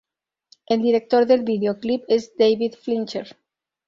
[0.65, 3.27] El director del videoclip es David Fincher.